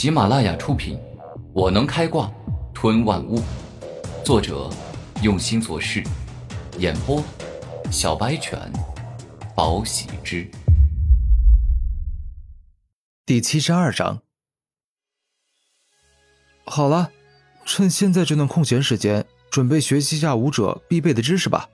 [0.00, 0.96] 喜马拉雅出品，
[1.52, 2.32] 《我能开挂
[2.72, 3.38] 吞万物》，
[4.24, 4.70] 作者
[5.22, 6.02] 用心做事，
[6.78, 7.22] 演播
[7.92, 8.58] 小白犬，
[9.54, 10.50] 宝喜之。
[13.26, 14.22] 第七十二章。
[16.64, 17.10] 好了，
[17.66, 21.68] 趁现在这段空闲时间，准备学习下武者必备的知识吧。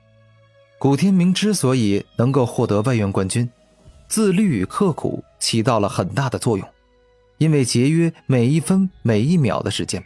[0.80, 3.48] 古天明之所以能够获得外院冠军，
[4.08, 6.68] 自律与刻苦起到了很大的作用，
[7.38, 10.02] 因为节约每一分每一秒的时间。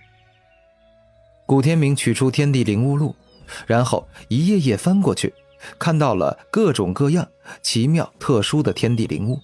[1.46, 3.14] 古天明取出天地灵物录，
[3.66, 5.32] 然后一页页翻过去，
[5.78, 7.26] 看到了各种各样
[7.62, 9.40] 奇妙特殊的天地灵物。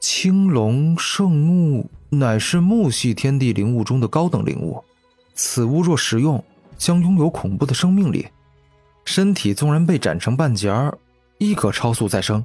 [0.00, 4.82] 青龙圣木乃是木系天地灵物中的高等灵物，
[5.34, 6.44] 此物若食用，
[6.76, 8.26] 将拥有恐怖的生命力。
[9.04, 10.96] 身体纵然被斩成半截儿，
[11.38, 12.44] 亦可超速再生，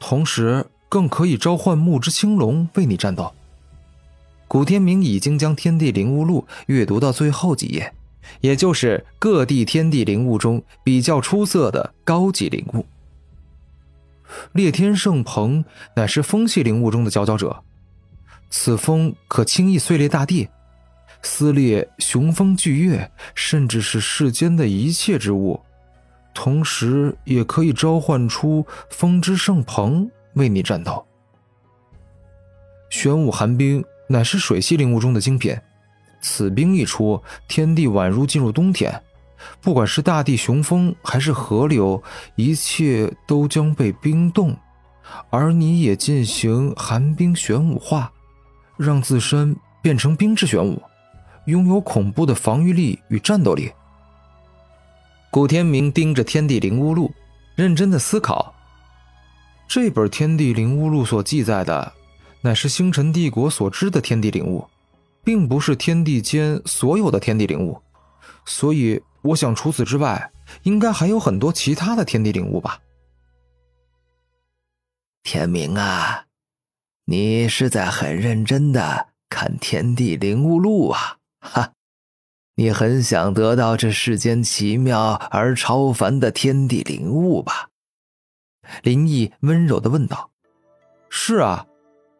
[0.00, 3.32] 同时更可以召唤木之青龙为你战斗。
[4.46, 7.94] 古天明已经将《天地灵物录》阅读到最后几页，
[8.42, 12.84] 也就是各地天地灵物中比较出色的高级灵物。
[14.52, 15.64] 烈天圣鹏
[15.96, 17.62] 乃是风系灵物中的佼佼者，
[18.50, 20.46] 此风可轻易碎裂大地，
[21.22, 25.58] 撕裂雄风巨岳，甚至是世间的一切之物。
[26.34, 31.04] 同时，也可以召唤出风之圣鹏为你战斗。
[32.90, 35.56] 玄武寒冰乃是水系灵物中的精品，
[36.20, 39.02] 此冰一出，天地宛如进入冬天，
[39.60, 42.02] 不管是大地雄风还是河流，
[42.36, 44.54] 一切都将被冰冻，
[45.30, 48.12] 而你也进行寒冰玄武化，
[48.76, 50.80] 让自身变成冰之玄武，
[51.46, 53.72] 拥有恐怖的防御力与战斗力。
[55.30, 57.08] 古天明盯着《天地灵物录》，
[57.56, 58.54] 认真的思考。
[59.74, 61.94] 这本《天地灵物录》所记载的，
[62.42, 64.68] 乃是星辰帝国所知的天地灵物，
[65.24, 67.80] 并不是天地间所有的天地灵物。
[68.44, 70.30] 所以，我想除此之外，
[70.64, 72.80] 应该还有很多其他的天地灵物吧。
[75.22, 76.26] 天明啊，
[77.06, 81.16] 你是在很认真的看《天地灵物录》啊？
[81.40, 81.72] 哈。
[82.56, 87.70] 你很想得到这世间奇妙而超凡的天地灵物吧？
[88.82, 90.30] 林毅温柔的问道。
[91.08, 91.66] “是啊，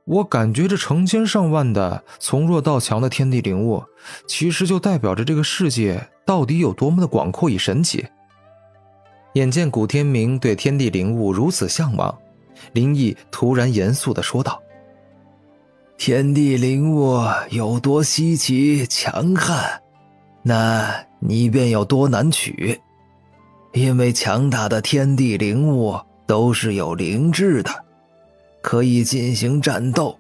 [0.05, 3.83] 我感觉这成千上万的从弱到强的天地灵物，
[4.27, 8.07] 其实就代表着这个世界到底有多么的广阔与神奇。”
[9.35, 12.19] 眼见古天明对天地灵物如此向往，
[12.73, 14.63] 林毅突然严肃的说道
[15.97, 17.19] ：“天地灵物
[17.51, 19.81] 有多稀奇强悍？”
[20.45, 22.79] 那你便有多难取，
[23.73, 27.71] 因为强大的天地灵物都是有灵智的，
[28.61, 30.19] 可以进行战斗。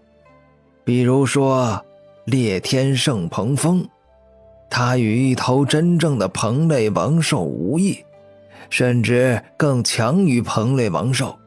[0.84, 1.84] 比如说，
[2.24, 3.88] 烈天圣鹏风，
[4.68, 8.04] 它与一头真正的鹏类王兽无异，
[8.68, 11.38] 甚至更强于鹏类王兽，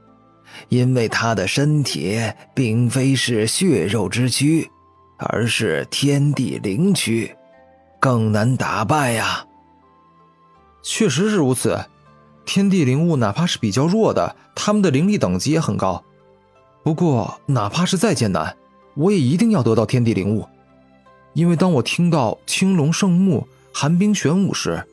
[0.70, 2.20] 因为它的身体
[2.54, 4.70] 并非是血肉之躯，
[5.18, 7.36] 而是天地灵躯。
[8.00, 9.44] 更难打败呀！
[10.84, 11.84] 确实是如此，
[12.46, 16.04] 天地灵物哪怕是比较弱的，他们的灵力等级也很高。
[16.84, 18.56] 不过，哪怕是再艰难，
[18.94, 20.48] 我也一定要得到天地灵物，
[21.34, 24.86] 因为当我听到青龙圣木、寒冰玄武时，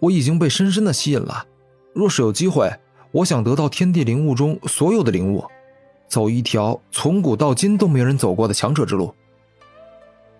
[0.00, 1.46] 我已经被深深的吸引了。
[1.94, 2.70] 若是有机会，
[3.12, 5.44] 我想得到天地灵物中所有的灵物，
[6.08, 9.14] 走一条从古到今都没有人走过的强者之路。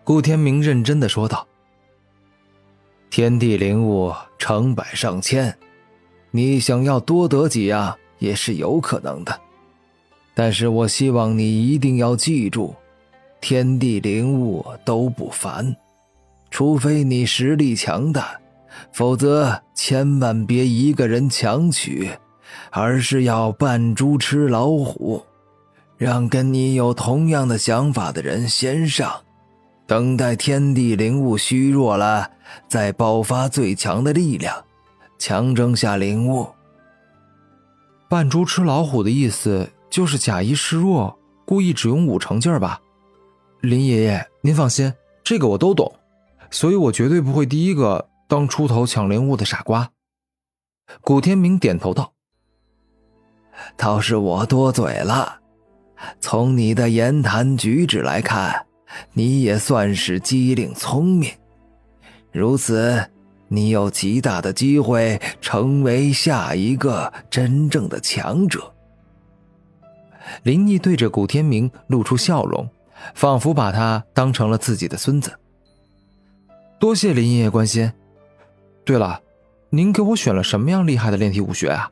[0.02, 1.46] 顾天明认真的说道。
[3.08, 5.56] 天地灵物成百上千，
[6.32, 9.40] 你想要多得几样也是有可能的。
[10.34, 12.74] 但是我希望你一定要记住，
[13.40, 15.76] 天地灵物都不凡，
[16.50, 18.40] 除非你实力强大，
[18.92, 22.10] 否则千万别一个人强取，
[22.70, 25.22] 而是要扮猪吃老虎，
[25.98, 29.20] 让跟你有同样的想法的人先上。
[29.86, 32.30] 等待天地灵物虚弱了，
[32.68, 34.64] 再爆发最强的力量，
[35.24, 36.48] 强征下灵物。
[38.08, 42.80] 扮猪吃老虎的意思就是假意示弱，故意只用五成劲儿吧？
[43.60, 44.92] 林爷爷，您放心，
[45.22, 45.94] 这个我都懂，
[46.50, 49.88] 所以我绝对不会第一个当出头抢灵物的傻瓜。
[51.02, 52.12] 古天明点头道
[53.78, 55.38] ：“倒是我多嘴了，
[56.18, 58.66] 从你的言谈举止来看。”
[59.14, 61.30] 你也算是机灵聪明，
[62.32, 63.08] 如此，
[63.52, 68.72] 你有极大的机会成为下一个真正的强者。
[70.42, 72.66] 林毅对着古天明露出笑容，
[73.14, 75.30] 仿佛把他当成了自己的孙子。
[76.78, 77.92] 多谢林爷爷关心。
[78.86, 79.20] 对了，
[79.68, 81.90] 您给我选了什么样厉害的炼体武学啊？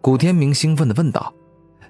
[0.00, 1.32] 古天明兴奋地问道。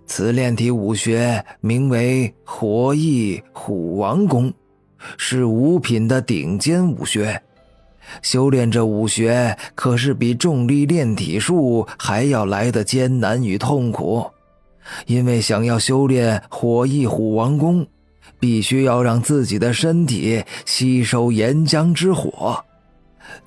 [0.05, 4.52] 此炼体武学名为火翼虎王功，
[5.17, 7.43] 是五品的顶尖武学。
[8.22, 14.26] 修炼这武学可是比重力炼体术还要来得艰难与痛苦，
[15.06, 17.86] 因为想要修炼火翼虎王功。
[18.38, 22.62] 必须要让自己的身体吸收岩浆之火，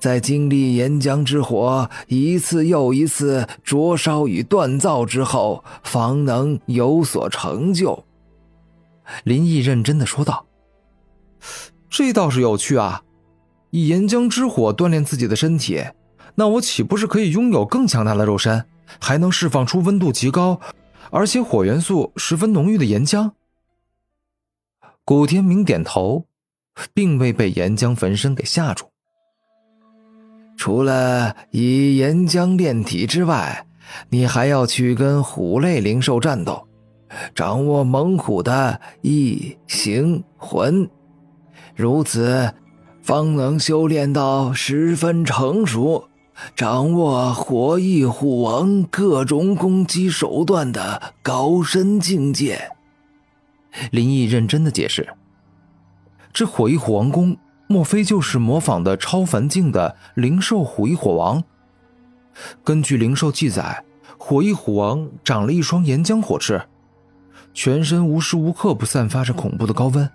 [0.00, 8.04] 在经历岩浆之火一次又一次灼烧与锻造之后，方能有所成就。
[9.22, 10.44] 林毅认真的说道
[11.88, 13.00] ：“这倒是有趣啊！
[13.70, 15.84] 以岩浆之火锻炼自己的身体，
[16.34, 18.64] 那我岂不是可以拥有更强大的肉身，
[19.00, 20.60] 还能释放出温度极高，
[21.10, 23.32] 而且火元素十分浓郁的岩浆？”
[25.04, 26.26] 古天明点头，
[26.94, 28.86] 并未被岩浆焚身给吓住。
[30.56, 33.66] 除了以岩浆炼体之外，
[34.10, 36.68] 你还要去跟虎类灵兽战斗，
[37.34, 40.88] 掌握猛虎的意形魂，
[41.74, 42.52] 如此
[43.02, 46.08] 方能修炼到十分成熟，
[46.54, 52.70] 掌握火翼虎王各种攻击手段的高深境界。
[53.90, 55.08] 林毅认真的解释
[56.32, 57.36] ：“这火翼虎王功，
[57.66, 61.42] 莫非就是模仿的超凡境的灵兽虎翼火王？
[62.62, 63.84] 根据灵兽记载，
[64.18, 66.62] 火翼虎王长了一双岩浆火翅，
[67.54, 70.08] 全身无时无刻不散发着恐怖的高温，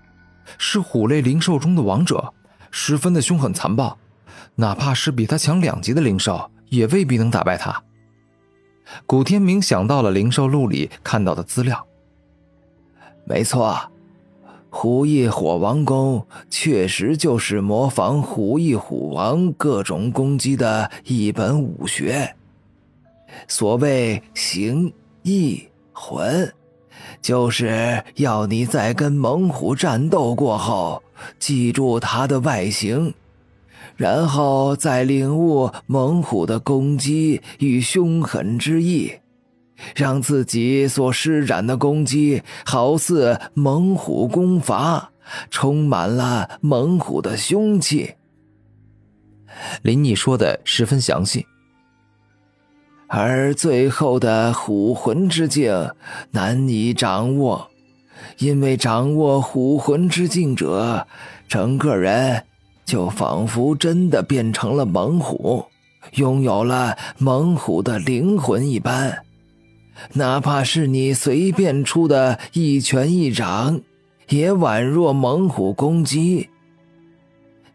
[0.57, 2.33] 是虎类灵兽中的王者，
[2.77, 3.97] 十分的凶狠残暴，
[4.55, 7.81] 哪怕是比他强两级的灵兽，也未必能打败他。”
[9.07, 11.87] 古天明想到了灵兽录里看到的资料。
[13.23, 13.79] 没错，
[14.69, 22.35] 虎翼火王功确实就是模仿虎翼虎王各种攻击的一本武学。
[23.47, 24.93] 所谓形
[25.23, 26.53] 意魂，
[27.21, 31.01] 就是要你在跟猛虎战斗过后，
[31.39, 33.13] 记住它的外形，
[33.95, 39.13] 然后再领悟猛虎的攻击与凶狠之意。
[39.93, 45.11] 让自己所施展的攻击好似猛虎攻伐，
[45.51, 48.15] 充满了猛虎的凶气。
[49.81, 51.45] 林毅说的十分详细，
[53.07, 55.91] 而最后的虎魂之境
[56.31, 57.69] 难以掌握，
[58.39, 61.05] 因为掌握虎魂之境者，
[61.47, 62.43] 整个人
[62.83, 65.63] 就仿佛真的变成了猛虎，
[66.13, 69.23] 拥有了猛虎的灵魂一般。
[70.13, 73.79] 哪怕是你随便出的一拳一掌，
[74.29, 76.49] 也宛若猛虎攻击。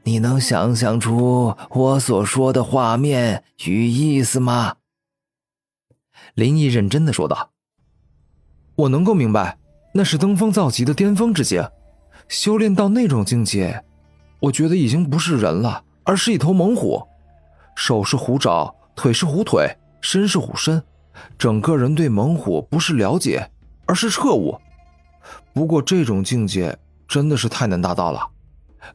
[0.03, 4.75] 你能想象出我所说的画面与意思吗？
[6.35, 7.51] 林毅认真的说道
[8.77, 9.59] ：“我能够明白，
[9.95, 11.67] 那是登峰造极的巅峰之境。
[12.29, 13.83] 修炼到那种境界，
[14.41, 17.03] 我觉得已经不是人了，而是一头猛虎，
[17.75, 20.83] 手是虎爪，腿是虎腿，身是虎身。”
[21.37, 23.51] 整个人对猛虎不是了解，
[23.85, 24.57] 而是彻悟。
[25.53, 28.27] 不过这种境界真的是太难达到了。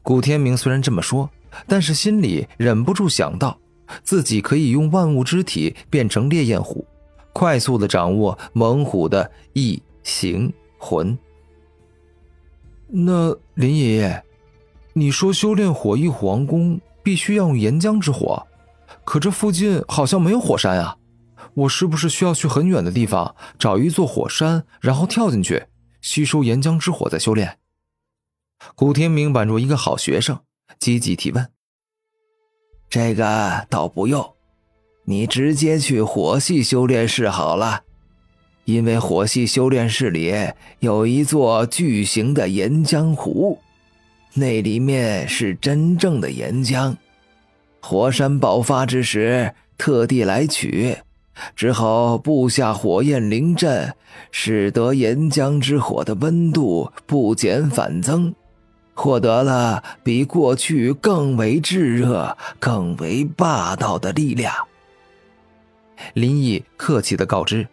[0.02, 1.30] 古天明虽然这么说，
[1.68, 3.56] 但是心里忍不住想到，
[4.02, 6.84] 自己可以用万物之体变成烈焰虎，
[7.36, 11.18] 快速的掌握猛虎的意形魂。
[12.86, 14.24] 那林爷爷，
[14.94, 18.46] 你说修炼火翼虎王功必须要用岩浆之火，
[19.04, 20.96] 可这附近好像没有火山啊。
[21.52, 25.66] 我是不是需要去很远的地方找一座火山，然后跳进去
[26.00, 27.58] 吸收岩浆之火再修炼？
[28.74, 30.40] 古天明扮作一个好学生，
[30.78, 31.46] 积极提问
[32.88, 34.35] ：“这个倒不用，
[35.08, 37.82] 你直接去火系修炼室好了，
[38.64, 40.34] 因为火系修炼室里
[40.80, 43.60] 有一座巨型的岩浆湖，
[44.34, 46.96] 那里面是真正的岩浆，
[47.80, 50.98] 火山爆发之时特地来取。”
[51.54, 53.92] 之后布下火焰灵阵，
[54.32, 58.34] 使得岩浆之火的温度不减反增，
[58.94, 64.52] 获得了比过去更为炙热、更为霸道的力量。
[66.14, 67.66] 林毅客气地告知。